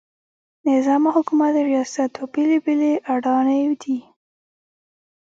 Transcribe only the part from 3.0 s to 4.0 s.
اډانې دي.